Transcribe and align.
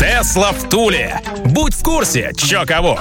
Тесла 0.00 0.52
в 0.52 0.66
Туле. 0.70 1.20
Будь 1.44 1.74
в 1.74 1.82
курсе, 1.82 2.32
чё 2.34 2.64
кого. 2.64 3.00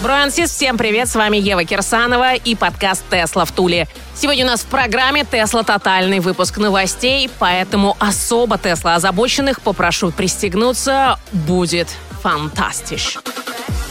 Bro 0.00 0.15
and 0.15 0.30
sis, 0.30 0.50
всем 0.50 0.78
привет, 0.78 1.10
с 1.10 1.14
вами 1.14 1.36
Ева 1.36 1.64
Кирсанова 1.64 2.36
и 2.36 2.54
подкаст 2.54 3.04
«Тесла 3.10 3.44
в 3.44 3.52
Туле». 3.52 3.86
Сегодня 4.14 4.44
у 4.44 4.46
нас 4.46 4.62
в 4.62 4.64
программе 4.64 5.24
«Тесла. 5.24 5.62
Тотальный 5.62 6.20
выпуск 6.20 6.56
новостей», 6.56 7.28
поэтому 7.38 7.98
особо 8.00 8.56
Тесла 8.56 8.94
озабоченных 8.94 9.60
попрошу 9.60 10.10
пристегнуться. 10.10 11.18
Будет 11.32 11.88
фантастич. 12.22 13.18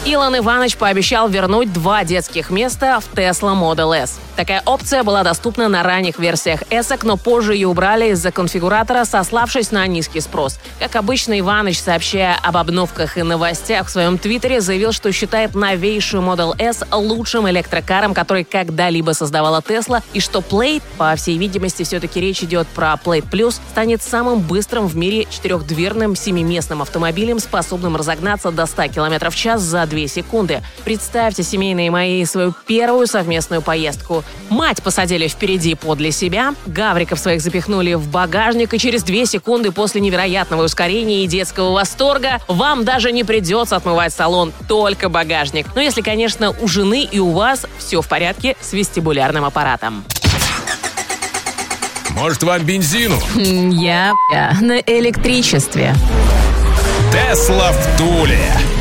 Илон 0.04 0.36
Иванович 0.36 0.78
пообещал 0.78 1.30
вернуть 1.30 1.72
два 1.72 2.04
детских 2.04 2.50
места 2.50 3.02
в 3.02 3.16
Tesla 3.16 3.54
Model 3.54 3.96
S. 3.96 4.20
Такая 4.36 4.62
опция 4.66 5.04
была 5.04 5.24
доступна 5.24 5.70
на 5.70 5.82
ранних 5.82 6.20
версиях 6.20 6.64
эсок, 6.64 7.02
но 7.04 7.16
позже 7.16 7.54
ее 7.54 7.70
убрали 7.70 8.12
из-за 8.12 8.32
конфигуратора, 8.32 9.06
сославшись 9.06 9.72
на 9.72 9.88
низкий 9.88 10.20
спрос. 10.20 10.60
Как 10.78 10.98
обычно, 10.98 11.40
Иванович, 11.40 11.80
сообщая 11.80 12.38
об 12.44 12.58
обновках 12.58 13.18
и 13.18 13.24
новостях 13.24 13.88
в 13.88 13.90
своем 13.90 14.18
твиттере, 14.18 14.60
заявил, 14.60 14.92
что 14.92 15.10
считает 15.14 15.56
новейшую 15.56 16.22
Model 16.22 16.54
S 16.60 16.84
лучшим 16.92 17.50
электрокаром, 17.50 18.14
который 18.14 18.44
когда-либо 18.44 19.12
создавала 19.12 19.64
Tesla, 19.66 20.04
и 20.12 20.20
что 20.20 20.40
Plaid, 20.40 20.84
по 20.98 21.16
всей 21.16 21.38
видимости, 21.38 21.84
все-таки 21.84 22.20
речь 22.20 22.44
идет 22.44 22.68
про 22.68 23.00
Plate 23.02 23.30
Plus, 23.30 23.56
станет 23.72 24.04
самым 24.04 24.42
быстрым 24.42 24.88
в 24.88 24.98
мире 24.98 25.28
четырехдверным 25.30 26.18
семиместным 26.18 26.82
автомобилем, 26.82 27.40
способным 27.40 27.96
разогнаться 27.96 28.52
до 28.52 28.66
100 28.66 28.90
км 28.90 29.30
в 29.30 29.36
час 29.36 29.62
за 29.62 29.86
2 29.86 30.08
секунды. 30.08 30.62
Представьте, 30.84 31.44
семейные 31.44 31.90
мои, 31.90 32.26
свою 32.26 32.54
первую 32.68 33.08
совместную 33.08 33.62
поездку. 33.62 34.25
Мать 34.50 34.84
посадили 34.84 35.28
впереди 35.28 35.76
подле 35.76 36.12
себя, 36.12 36.54
гавриков 36.66 37.20
своих 37.20 37.42
запихнули 37.42 37.96
в 37.96 38.08
багажник, 38.10 38.74
и 38.74 38.80
через 38.80 39.04
две 39.04 39.26
секунды 39.26 39.72
после 39.72 40.02
невероятного 40.02 40.64
ускорения 40.64 41.24
и 41.24 41.28
детского 41.28 41.72
восторга 41.72 42.40
вам 42.48 42.86
даже 42.86 43.12
не 43.12 43.24
придется 43.24 43.76
отмывать 43.76 44.14
салон, 44.14 44.54
только 44.68 45.10
багажник. 45.10 45.68
Но 45.76 45.82
если, 45.82 46.02
конечно, 46.02 46.52
у 46.62 46.68
жены 46.68 47.04
и 47.04 47.20
у 47.20 47.32
вас 47.32 47.66
все 47.80 48.02
в 48.02 48.08
порядке 48.08 48.56
с 48.62 48.74
вестибулярным 48.74 49.46
аппаратом. 49.46 50.04
Может, 52.12 52.44
вам 52.44 52.64
бензину? 52.64 53.20
Я, 53.36 54.14
я 54.32 54.58
на 54.62 54.80
электричестве. 54.80 55.94
Тесла 57.12 57.72
в 57.72 57.98
Туле. 57.98 58.75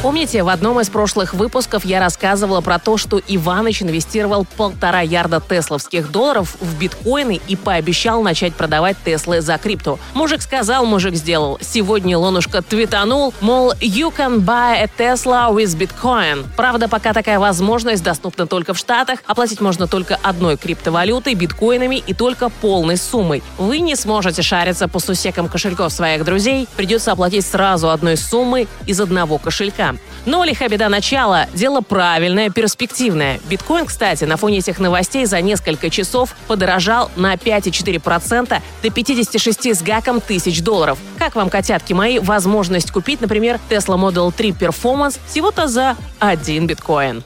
Помните, 0.00 0.44
в 0.44 0.48
одном 0.48 0.78
из 0.78 0.88
прошлых 0.90 1.34
выпусков 1.34 1.84
я 1.84 1.98
рассказывала 1.98 2.60
про 2.60 2.78
то, 2.78 2.96
что 2.96 3.20
Иваныч 3.26 3.82
инвестировал 3.82 4.46
полтора 4.56 5.00
ярда 5.00 5.40
тесловских 5.40 6.12
долларов 6.12 6.56
в 6.60 6.78
биткоины 6.78 7.40
и 7.48 7.56
пообещал 7.56 8.22
начать 8.22 8.54
продавать 8.54 8.96
Теслы 9.04 9.40
за 9.40 9.58
крипту. 9.58 9.98
Мужик 10.14 10.40
сказал, 10.40 10.86
мужик 10.86 11.16
сделал. 11.16 11.58
Сегодня 11.60 12.16
Лонушка 12.16 12.62
твитанул, 12.62 13.34
мол, 13.40 13.72
you 13.80 14.14
can 14.16 14.44
buy 14.44 14.80
a 14.80 14.86
Tesla 14.86 15.52
with 15.52 15.76
Bitcoin. 15.76 16.46
Правда, 16.56 16.86
пока 16.88 17.12
такая 17.12 17.40
возможность 17.40 18.04
доступна 18.04 18.46
только 18.46 18.74
в 18.74 18.78
Штатах, 18.78 19.18
оплатить 19.26 19.60
можно 19.60 19.88
только 19.88 20.16
одной 20.22 20.56
криптовалютой, 20.56 21.34
биткоинами 21.34 21.96
и 21.96 22.14
только 22.14 22.50
полной 22.50 22.98
суммой. 22.98 23.42
Вы 23.58 23.80
не 23.80 23.96
сможете 23.96 24.42
шариться 24.42 24.86
по 24.86 25.00
сусекам 25.00 25.48
кошельков 25.48 25.92
своих 25.92 26.24
друзей, 26.24 26.68
придется 26.76 27.10
оплатить 27.10 27.44
сразу 27.44 27.90
одной 27.90 28.16
суммой 28.16 28.68
из 28.86 29.00
одного 29.00 29.38
кошелька. 29.38 29.87
Но 30.26 30.44
лиха 30.44 30.68
беда 30.68 30.88
начала. 30.88 31.46
Дело 31.54 31.80
правильное, 31.80 32.50
перспективное. 32.50 33.40
Биткоин, 33.48 33.86
кстати, 33.86 34.24
на 34.24 34.36
фоне 34.36 34.58
этих 34.58 34.78
новостей 34.78 35.24
за 35.26 35.40
несколько 35.40 35.90
часов 35.90 36.34
подорожал 36.46 37.10
на 37.16 37.34
5,4% 37.34 38.60
до 38.82 38.90
56 38.90 39.74
с 39.74 39.82
гаком 39.82 40.20
тысяч 40.20 40.62
долларов. 40.62 40.98
Как 41.18 41.34
вам, 41.34 41.50
котятки 41.50 41.92
мои, 41.92 42.18
возможность 42.18 42.90
купить, 42.90 43.20
например, 43.20 43.58
Tesla 43.70 43.98
Model 43.98 44.32
3 44.32 44.50
Performance 44.50 45.18
всего-то 45.28 45.68
за 45.68 45.96
один 46.18 46.66
биткоин? 46.66 47.22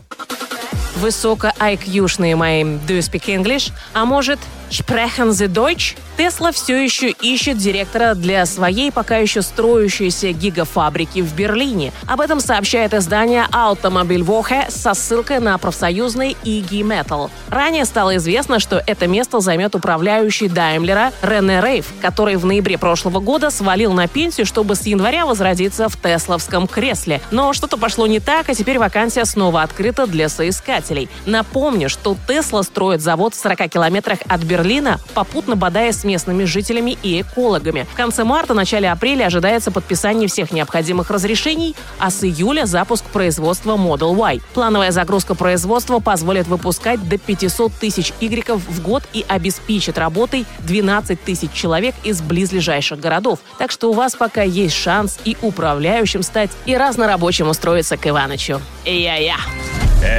Высоко-IQ-шные 0.96 2.36
мои 2.36 2.62
«Do 2.62 2.98
you 2.98 3.00
speak 3.00 3.24
English?» 3.26 3.72
А 3.94 4.04
может, 4.04 4.38
«Sprechen 4.70 5.30
Sie 5.30 5.48
Deutsch?» 5.48 5.96
Тесла 6.22 6.52
все 6.52 6.80
еще 6.80 7.10
ищет 7.10 7.58
директора 7.58 8.14
для 8.14 8.46
своей 8.46 8.92
пока 8.92 9.16
еще 9.16 9.42
строящейся 9.42 10.30
гигафабрики 10.30 11.20
в 11.20 11.34
Берлине. 11.34 11.92
Об 12.06 12.20
этом 12.20 12.38
сообщает 12.38 12.94
издание 12.94 13.48
Automobil 13.50 14.24
Woche 14.24 14.70
со 14.70 14.94
ссылкой 14.94 15.40
на 15.40 15.58
профсоюзный 15.58 16.36
IG 16.44 16.82
Metal. 16.82 17.28
Ранее 17.48 17.84
стало 17.86 18.18
известно, 18.18 18.60
что 18.60 18.80
это 18.86 19.08
место 19.08 19.40
займет 19.40 19.74
управляющий 19.74 20.48
Даймлера 20.48 21.10
Рене 21.22 21.60
Рейв, 21.60 21.92
который 22.00 22.36
в 22.36 22.46
ноябре 22.46 22.78
прошлого 22.78 23.18
года 23.18 23.50
свалил 23.50 23.92
на 23.92 24.06
пенсию, 24.06 24.46
чтобы 24.46 24.76
с 24.76 24.82
января 24.82 25.26
возродиться 25.26 25.88
в 25.88 26.00
тесловском 26.00 26.68
кресле. 26.68 27.20
Но 27.32 27.52
что-то 27.52 27.76
пошло 27.76 28.06
не 28.06 28.20
так, 28.20 28.48
и 28.48 28.54
теперь 28.54 28.78
вакансия 28.78 29.24
снова 29.24 29.62
открыта 29.62 30.06
для 30.06 30.28
соискателей. 30.28 31.08
Напомню, 31.26 31.88
что 31.88 32.16
Тесла 32.28 32.62
строит 32.62 33.00
завод 33.00 33.34
в 33.34 33.40
40 33.40 33.68
километрах 33.68 34.20
от 34.28 34.44
Берлина, 34.44 35.00
попутно 35.14 35.56
бодаясь 35.56 35.96
с 35.96 36.04
местными 36.12 36.44
жителями 36.44 36.98
и 37.02 37.22
экологами. 37.22 37.86
В 37.90 37.96
конце 37.96 38.24
марта, 38.24 38.52
начале 38.52 38.90
апреля 38.90 39.26
ожидается 39.26 39.70
подписание 39.70 40.28
всех 40.28 40.52
необходимых 40.52 41.10
разрешений, 41.10 41.74
а 41.98 42.10
с 42.10 42.22
июля 42.22 42.66
запуск 42.66 43.04
производства 43.06 43.76
Model 43.76 44.14
Y. 44.14 44.42
Плановая 44.52 44.90
загрузка 44.90 45.34
производства 45.34 46.00
позволит 46.00 46.46
выпускать 46.48 47.08
до 47.08 47.16
500 47.16 47.72
тысяч 47.72 48.12
Y 48.20 48.58
в 48.58 48.82
год 48.82 49.04
и 49.14 49.24
обеспечит 49.26 49.96
работой 49.96 50.44
12 50.58 51.24
тысяч 51.24 51.50
человек 51.52 51.94
из 52.04 52.20
близлежащих 52.20 53.00
городов. 53.00 53.38
Так 53.58 53.70
что 53.70 53.88
у 53.90 53.94
вас 53.94 54.14
пока 54.14 54.42
есть 54.42 54.76
шанс 54.76 55.18
и 55.24 55.38
управляющим 55.40 56.22
стать, 56.22 56.50
и 56.66 56.76
разнорабочим 56.76 57.48
устроиться 57.48 57.96
к 57.96 58.06
Иванычу. 58.06 58.60
Я-я. 58.84 59.36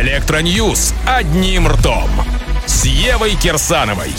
Электроньюз 0.01 0.93
одним 1.05 1.67
ртом. 1.67 2.09
С 2.65 2.85
Евой 2.85 3.35
Кирсановой. 3.35 4.13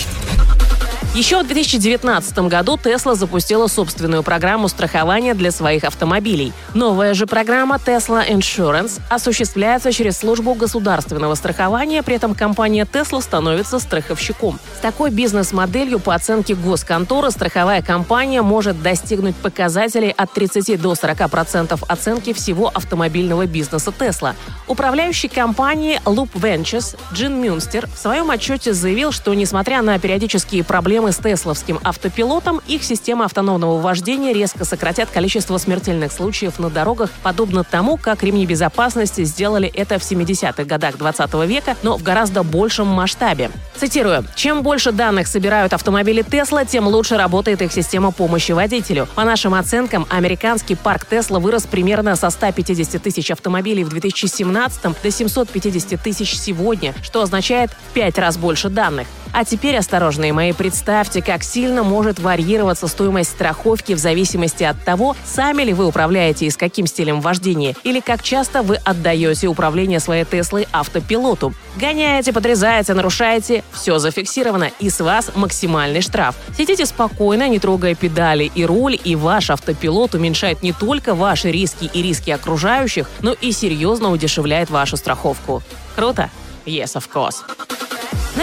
Еще 1.14 1.40
в 1.40 1.46
2019 1.46 2.36
году 2.48 2.74
Tesla 2.74 3.14
запустила 3.14 3.68
собственную 3.68 4.24
программу 4.24 4.66
страхования 4.66 5.34
для 5.34 5.52
своих 5.52 5.84
автомобилей. 5.84 6.52
Новая 6.74 7.14
же 7.14 7.28
программа 7.28 7.76
Tesla 7.76 8.28
Insurance 8.28 9.00
осуществляется 9.08 9.92
через 9.92 10.18
службу 10.18 10.54
государственного 10.54 11.36
страхования, 11.36 12.02
при 12.02 12.16
этом 12.16 12.34
компания 12.34 12.84
Tesla 12.84 13.22
становится 13.22 13.78
страховщиком. 13.78 14.58
С 14.76 14.80
такой 14.80 15.12
бизнес-моделью 15.12 16.00
по 16.00 16.16
оценке 16.16 16.56
госконторы 16.56 17.30
страховая 17.30 17.80
компания 17.80 18.42
может 18.42 18.82
достигнуть 18.82 19.36
показателей 19.36 20.12
от 20.16 20.32
30 20.32 20.82
до 20.82 20.94
40% 20.94 21.78
оценки 21.86 22.32
всего 22.32 22.72
автомобильного 22.74 23.46
бизнеса 23.46 23.92
Tesla. 23.96 24.34
Управляющий 24.66 25.28
компании 25.28 26.00
Loop 26.06 26.30
Ventures 26.32 26.98
Джин 27.12 27.40
Мюнстер 27.40 27.86
в 27.86 27.96
своем 27.98 28.32
отчете 28.32 28.72
заявил, 28.72 29.12
что 29.12 29.32
несмотря 29.32 29.80
на 29.80 29.96
периодические 30.00 30.64
проблемы 30.64 31.03
с 31.12 31.16
тесловским 31.16 31.80
автопилотом, 31.82 32.60
их 32.66 32.84
системы 32.84 33.24
автономного 33.24 33.80
вождения 33.80 34.32
резко 34.32 34.64
сократят 34.64 35.10
количество 35.10 35.58
смертельных 35.58 36.12
случаев 36.12 36.58
на 36.58 36.70
дорогах, 36.70 37.10
подобно 37.22 37.64
тому, 37.64 37.96
как 37.96 38.22
ремни 38.22 38.46
безопасности 38.46 39.24
сделали 39.24 39.68
это 39.68 39.98
в 39.98 40.02
70-х 40.02 40.64
годах 40.64 40.96
20 40.98 41.34
века, 41.46 41.76
но 41.82 41.96
в 41.96 42.02
гораздо 42.02 42.42
большем 42.42 42.86
масштабе. 42.86 43.50
Цитирую. 43.76 44.24
«Чем 44.34 44.62
больше 44.62 44.92
данных 44.92 45.26
собирают 45.26 45.72
автомобили 45.72 46.22
Тесла, 46.22 46.64
тем 46.64 46.86
лучше 46.86 47.16
работает 47.16 47.62
их 47.62 47.72
система 47.72 48.12
помощи 48.12 48.52
водителю. 48.52 49.08
По 49.14 49.24
нашим 49.24 49.54
оценкам, 49.54 50.06
американский 50.10 50.74
парк 50.74 51.06
Тесла 51.06 51.38
вырос 51.38 51.64
примерно 51.64 52.16
со 52.16 52.30
150 52.30 53.02
тысяч 53.02 53.30
автомобилей 53.30 53.84
в 53.84 53.88
2017 53.88 55.02
до 55.02 55.10
750 55.10 56.00
тысяч 56.00 56.36
сегодня, 56.38 56.94
что 57.02 57.22
означает 57.22 57.70
в 57.70 57.92
пять 57.92 58.18
раз 58.18 58.36
больше 58.36 58.68
данных. 58.68 59.06
А 59.32 59.44
теперь, 59.44 59.76
осторожные 59.76 60.32
мои, 60.32 60.52
представьте, 60.52 60.93
как 61.24 61.42
сильно 61.42 61.82
может 61.82 62.20
варьироваться 62.20 62.86
стоимость 62.86 63.30
страховки 63.30 63.94
в 63.94 63.98
зависимости 63.98 64.62
от 64.62 64.82
того, 64.84 65.16
сами 65.24 65.64
ли 65.64 65.72
вы 65.72 65.86
управляете 65.86 66.46
и 66.46 66.50
с 66.50 66.56
каким 66.56 66.86
стилем 66.86 67.20
вождения, 67.20 67.74
или 67.82 67.98
как 67.98 68.22
часто 68.22 68.62
вы 68.62 68.76
отдаете 68.76 69.48
управление 69.48 69.98
своей 69.98 70.24
Теслой 70.24 70.68
автопилоту. 70.72 71.52
Гоняете, 71.76 72.32
подрезаете, 72.32 72.94
нарушаете– 72.94 73.64
все 73.72 73.98
зафиксировано, 73.98 74.70
и 74.78 74.88
с 74.88 75.00
вас 75.00 75.32
максимальный 75.34 76.00
штраф. 76.00 76.36
Сидите 76.56 76.86
спокойно, 76.86 77.48
не 77.48 77.58
трогая 77.58 77.96
педали 77.96 78.50
и 78.54 78.64
руль, 78.64 78.96
и 79.02 79.16
ваш 79.16 79.50
автопилот 79.50 80.14
уменьшает 80.14 80.62
не 80.62 80.72
только 80.72 81.16
ваши 81.16 81.50
риски 81.50 81.90
и 81.92 82.02
риски 82.02 82.30
окружающих, 82.30 83.10
но 83.20 83.32
и 83.32 83.50
серьезно 83.50 84.12
удешевляет 84.12 84.70
вашу 84.70 84.96
страховку. 84.96 85.60
Круто? 85.96 86.30
Yes, 86.66 86.94
of 86.94 87.04
course. 87.12 87.36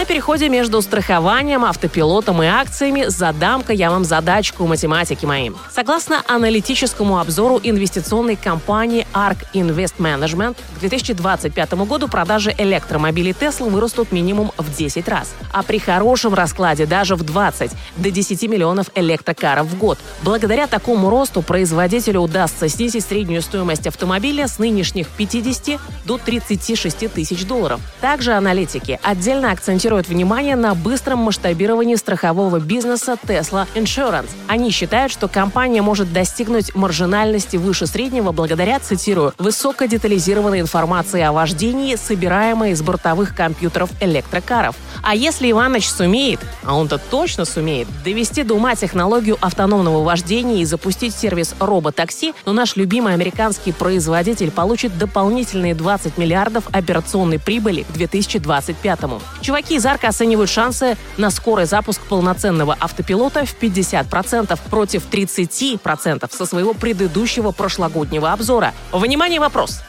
На 0.02 0.06
переходе 0.06 0.48
между 0.48 0.82
страхованием, 0.82 1.64
автопилотом 1.64 2.42
и 2.42 2.46
акциями 2.46 3.04
задам-ка 3.06 3.72
я 3.72 3.88
вам 3.88 4.02
задачку 4.02 4.66
математики 4.66 5.24
моим. 5.24 5.56
Согласно 5.70 6.24
аналитическому 6.26 7.20
обзору 7.20 7.60
инвестиционной 7.62 8.34
компании 8.34 9.06
ARK 9.14 9.46
Invest 9.54 9.98
Management, 9.98 10.56
к 10.74 10.80
2025 10.80 11.74
году 11.86 12.08
продажи 12.08 12.52
электромобилей 12.58 13.30
Tesla 13.30 13.70
вырастут 13.70 14.10
минимум 14.10 14.50
в 14.58 14.76
10 14.76 15.06
раз, 15.06 15.32
а 15.52 15.62
при 15.62 15.78
хорошем 15.78 16.34
раскладе 16.34 16.84
даже 16.84 17.14
в 17.14 17.22
20 17.22 17.70
до 17.96 18.10
10 18.10 18.42
миллионов 18.48 18.88
электрокаров 18.96 19.68
в 19.68 19.78
год. 19.78 20.00
Благодаря 20.22 20.66
такому 20.66 21.10
росту 21.10 21.42
производителю 21.42 22.22
удастся 22.22 22.68
снизить 22.68 23.04
среднюю 23.04 23.40
стоимость 23.40 23.86
автомобиля 23.86 24.48
с 24.48 24.58
нынешних 24.58 25.06
50 25.10 25.78
до 26.04 26.18
36 26.18 27.12
тысяч 27.12 27.46
долларов. 27.46 27.80
Также 28.00 28.32
аналитики 28.32 28.98
отдельно 29.04 29.52
акцентируют 29.52 29.91
акцентируют 29.92 30.08
внимание 30.08 30.56
на 30.56 30.74
быстром 30.74 31.18
масштабировании 31.18 31.96
страхового 31.96 32.60
бизнеса 32.60 33.16
Tesla 33.22 33.66
Insurance. 33.74 34.30
Они 34.48 34.70
считают, 34.70 35.12
что 35.12 35.28
компания 35.28 35.82
может 35.82 36.12
достигнуть 36.12 36.74
маржинальности 36.74 37.58
выше 37.58 37.86
среднего 37.86 38.32
благодаря, 38.32 38.80
цитирую, 38.80 39.34
высокодетализированной 39.38 40.60
информации 40.60 41.20
о 41.20 41.32
вождении, 41.32 41.96
собираемой 41.96 42.70
из 42.70 42.80
бортовых 42.80 43.34
компьютеров 43.34 43.90
электрокаров. 44.00 44.76
А 45.02 45.14
если 45.14 45.50
Иваныч 45.50 45.88
сумеет, 45.88 46.40
а 46.64 46.74
он-то 46.74 46.98
точно 46.98 47.44
сумеет, 47.44 47.88
довести 48.02 48.44
до 48.44 48.54
ума 48.54 48.74
технологию 48.74 49.36
автономного 49.40 50.02
вождения 50.02 50.62
и 50.62 50.64
запустить 50.64 51.14
сервис 51.14 51.54
роботакси, 51.60 52.32
то 52.44 52.52
наш 52.52 52.76
любимый 52.76 53.12
американский 53.12 53.72
производитель 53.72 54.50
получит 54.50 54.96
дополнительные 54.96 55.74
20 55.74 56.16
миллиардов 56.16 56.64
операционной 56.72 57.38
прибыли 57.38 57.82
к 57.82 57.92
2025 57.92 59.00
-му. 59.00 59.20
Чуваки 59.42 59.78
Арка 59.86 60.08
оценивают 60.08 60.50
шансы 60.50 60.96
на 61.16 61.30
скорый 61.30 61.66
запуск 61.66 62.00
полноценного 62.02 62.76
автопилота 62.78 63.44
в 63.44 63.56
50% 63.60 64.58
против 64.70 65.08
30% 65.10 66.30
со 66.34 66.46
своего 66.46 66.74
предыдущего 66.74 67.50
прошлогоднего 67.50 68.32
обзора. 68.32 68.74
Внимание, 68.92 69.40
вопрос. 69.40 69.80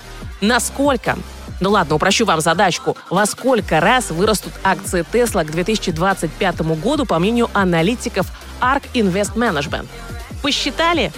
Насколько 0.42 1.18
ну 1.60 1.70
ладно, 1.70 1.96
упрощу 1.96 2.26
вам 2.26 2.42
задачку. 2.42 2.98
Во 3.10 3.26
сколько 3.26 3.80
раз 3.80 4.12
вырастут 4.12 4.52
акции 4.64 5.06
Tesla 5.14 5.46
к 5.46 5.52
2025 5.52 6.62
году, 6.82 7.06
по 7.06 7.20
мнению 7.20 7.50
аналитиков 7.54 8.28
ARK 8.60 8.84
Invest 8.94 9.36
Management? 9.36 9.88
Посчитали? 10.42 11.14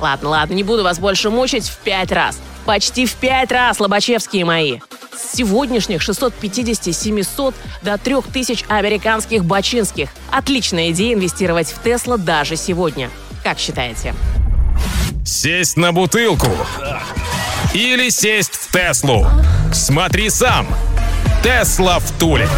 Ладно, 0.00 0.30
ладно, 0.30 0.54
не 0.54 0.62
буду 0.62 0.82
вас 0.84 0.98
больше 0.98 1.28
мучить 1.28 1.68
в 1.68 1.76
пять 1.78 2.12
раз. 2.12 2.40
Почти 2.64 3.04
в 3.04 3.14
пять 3.14 3.52
раз, 3.52 3.78
лобачевские 3.78 4.46
мои 4.46 4.80
с 5.20 5.36
сегодняшних 5.36 6.02
650-700 6.02 7.54
до 7.82 7.98
3000 7.98 8.66
американских 8.68 9.44
бачинских. 9.44 10.10
Отличная 10.30 10.90
идея 10.90 11.14
инвестировать 11.14 11.68
в 11.68 11.82
Тесла 11.82 12.16
даже 12.16 12.56
сегодня. 12.56 13.10
Как 13.42 13.58
считаете? 13.58 14.14
Сесть 15.24 15.76
на 15.76 15.92
бутылку 15.92 16.50
или 17.74 18.08
сесть 18.08 18.54
в 18.54 18.72
Теслу? 18.72 19.26
Смотри 19.72 20.30
сам. 20.30 20.66
Тесла 21.42 21.98
в 21.98 22.10
Туле 22.18 22.48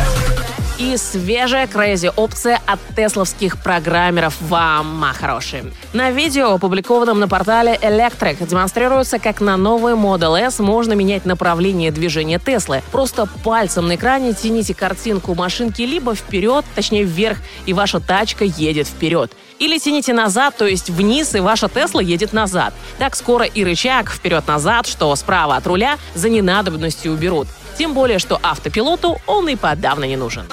и 0.83 0.97
свежая 0.97 1.69
crazy 1.69 2.13
опция 2.17 2.61
от 2.67 2.81
тесловских 2.97 3.63
программеров 3.63 4.35
вам, 4.41 5.05
хорошие. 5.15 5.67
На 5.93 6.11
видео, 6.11 6.55
опубликованном 6.55 7.21
на 7.21 7.29
портале 7.29 7.79
Electric, 7.81 8.45
демонстрируется, 8.49 9.21
как 9.21 9.41
на 9.41 9.57
новый 9.57 9.95
Model 9.95 10.37
S 10.37 10.59
можно 10.59 10.95
менять 10.95 11.25
направление 11.25 11.93
движения 11.93 12.41
Теслы. 12.41 12.83
Просто 12.91 13.29
пальцем 13.45 13.87
на 13.87 13.95
экране 13.95 14.33
тяните 14.33 14.75
картинку 14.75 15.37
машинки 15.37 15.83
либо 15.83 16.17
вперед, 16.17 16.65
точнее 16.75 17.05
вверх, 17.05 17.39
и 17.65 17.73
ваша 17.73 18.01
тачка 18.01 18.45
едет 18.45 18.89
вперед. 18.89 19.31
Или 19.61 19.79
тяните 19.79 20.13
назад, 20.13 20.57
то 20.57 20.67
есть 20.67 20.91
вниз, 20.91 21.37
и 21.37 21.39
ваша 21.39 21.69
Тесла 21.69 22.03
едет 22.03 22.33
назад. 22.33 22.75
Так 22.99 23.15
скоро 23.15 23.45
и 23.45 23.63
рычаг 23.63 24.11
вперед-назад, 24.11 24.89
что 24.89 25.15
справа 25.15 25.55
от 25.55 25.67
руля, 25.69 25.99
за 26.17 26.29
ненадобностью 26.29 27.13
уберут. 27.13 27.47
Тем 27.83 27.95
более, 27.95 28.21
что 28.21 28.39
автопилоту 28.45 29.21
он 29.27 29.49
и 29.49 29.57
подавно 29.57 30.05
не 30.05 30.15
нужен. 30.15 30.45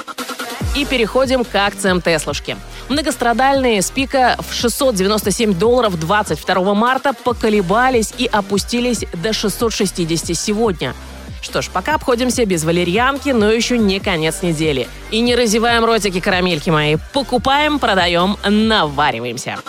И 0.75 0.83
переходим 0.83 1.45
к 1.45 1.53
акциям 1.53 2.01
Теслушки. 2.01 2.57
Многострадальные 2.89 3.83
с 3.83 3.91
пика 3.91 4.35
в 4.39 4.51
697 4.51 5.53
долларов 5.53 5.99
22 5.99 6.73
марта 6.73 7.13
поколебались 7.13 8.15
и 8.17 8.25
опустились 8.25 9.05
до 9.13 9.31
660 9.31 10.35
сегодня. 10.35 10.95
Что 11.43 11.61
ж, 11.61 11.69
пока 11.71 11.93
обходимся 11.93 12.47
без 12.47 12.63
валерьянки, 12.63 13.29
но 13.29 13.51
еще 13.51 13.77
не 13.77 13.99
конец 13.99 14.41
недели. 14.41 14.87
И 15.11 15.19
не 15.21 15.35
разеваем 15.35 15.85
ротики 15.85 16.19
карамельки 16.19 16.71
мои. 16.71 16.97
Покупаем, 17.13 17.77
продаем, 17.77 18.37
навариваемся. 18.43 19.59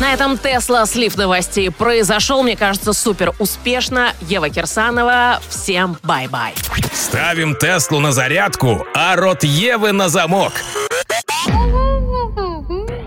На 0.00 0.12
этом 0.12 0.38
Тесла 0.38 0.86
слив 0.86 1.16
новостей 1.16 1.70
произошел, 1.70 2.42
мне 2.42 2.56
кажется, 2.56 2.92
супер 2.92 3.34
успешно. 3.38 4.12
Ева 4.20 4.48
Кирсанова, 4.48 5.40
всем 5.48 5.96
bye-bye. 6.04 6.54
Ставим 6.92 7.56
Теслу 7.56 7.98
на 7.98 8.12
зарядку, 8.12 8.86
а 8.94 9.16
рот 9.16 9.42
Евы 9.42 9.92
на 9.92 10.08
замок. 10.08 10.52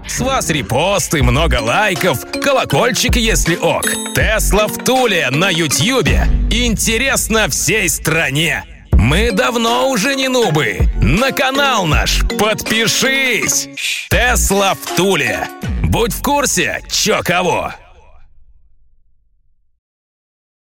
С 0.08 0.20
вас 0.20 0.50
репосты, 0.50 1.24
много 1.24 1.62
лайков, 1.62 2.26
колокольчик, 2.44 3.16
если 3.16 3.56
ок. 3.56 3.86
Тесла 4.14 4.68
в 4.68 4.84
Туле 4.84 5.30
на 5.32 5.50
Ютьюбе. 5.50 6.28
Интересно 6.50 7.48
всей 7.48 7.88
стране. 7.88 8.66
Мы 8.92 9.32
давно 9.32 9.90
уже 9.90 10.16
не 10.16 10.28
нубы. 10.28 10.80
На 11.02 11.32
канал 11.32 11.86
наш 11.86 12.22
подпишись. 12.38 13.70
Тесла 14.10 14.74
в 14.76 14.96
Туле. 14.98 15.48
Будь 15.84 16.14
в 16.14 16.22
курсе, 16.22 16.82
чё 16.90 17.22
кого. 17.24 17.74